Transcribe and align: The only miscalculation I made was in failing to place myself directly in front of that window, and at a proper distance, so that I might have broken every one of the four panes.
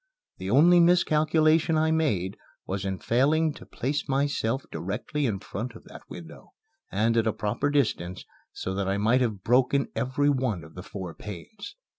The 0.39 0.49
only 0.49 0.79
miscalculation 0.79 1.77
I 1.77 1.91
made 1.91 2.35
was 2.65 2.85
in 2.85 2.97
failing 2.97 3.53
to 3.53 3.67
place 3.67 4.09
myself 4.09 4.65
directly 4.71 5.27
in 5.27 5.37
front 5.39 5.75
of 5.75 5.83
that 5.83 6.01
window, 6.09 6.53
and 6.91 7.15
at 7.17 7.27
a 7.27 7.33
proper 7.33 7.69
distance, 7.69 8.25
so 8.51 8.73
that 8.73 8.87
I 8.87 8.97
might 8.97 9.21
have 9.21 9.43
broken 9.43 9.89
every 9.95 10.31
one 10.31 10.63
of 10.63 10.73
the 10.73 10.81
four 10.81 11.13
panes. 11.13 11.75